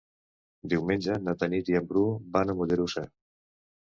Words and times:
Diumenge 0.71 1.17
na 1.25 1.35
Tanit 1.43 1.69
i 1.73 1.77
en 1.79 1.89
Bru 1.91 2.05
van 2.37 2.53
a 2.53 2.57
Mollerussa. 2.63 3.07